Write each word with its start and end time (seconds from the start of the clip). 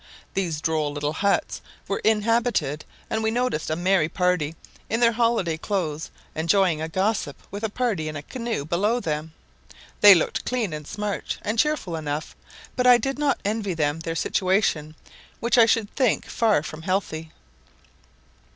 These 0.33 0.61
droll 0.61 0.91
little 0.91 1.13
huts 1.13 1.61
were 1.87 1.99
inhabited, 2.03 2.85
and 3.07 3.21
we 3.21 3.29
noticed 3.29 3.69
a 3.69 3.75
merry 3.75 4.09
party, 4.09 4.55
in 4.89 4.99
their 4.99 5.11
holiday 5.11 5.57
clothes, 5.57 6.09
enjoying 6.33 6.81
a 6.81 6.89
gossip 6.89 7.35
with 7.51 7.63
a 7.63 7.69
party 7.69 8.07
in 8.07 8.15
a 8.15 8.23
canoe 8.23 8.65
below 8.65 8.99
them. 8.99 9.31
They 9.99 10.15
looked 10.15 10.43
clean 10.43 10.73
and 10.73 10.87
smart, 10.87 11.37
and 11.43 11.59
cheerful 11.59 11.95
enough, 11.95 12.35
but 12.75 12.87
I 12.87 12.97
did 12.97 13.19
not 13.19 13.39
envy 13.45 13.75
them 13.75 13.99
their 13.99 14.15
situation, 14.15 14.95
which 15.39 15.59
I 15.59 15.67
should 15.67 15.95
think 15.95 16.25
far 16.25 16.63
from 16.63 16.81
healthy. 16.81 17.31